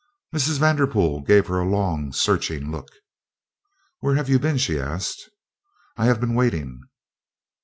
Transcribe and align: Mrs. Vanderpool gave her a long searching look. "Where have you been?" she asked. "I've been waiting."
Mrs. 0.33 0.57
Vanderpool 0.57 1.21
gave 1.21 1.45
her 1.45 1.59
a 1.59 1.69
long 1.69 2.11
searching 2.11 2.71
look. 2.71 2.87
"Where 3.99 4.15
have 4.15 4.29
you 4.29 4.39
been?" 4.39 4.57
she 4.57 4.79
asked. 4.79 5.29
"I've 5.95 6.19
been 6.19 6.33
waiting." 6.33 6.79